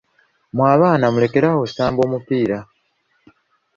[0.55, 2.57] Mwe abaana mulekere awo okusamba omupiira.